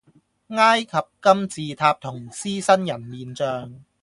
[0.03, 0.17] 埃及金
[1.47, 3.71] 字塔同獅身人面像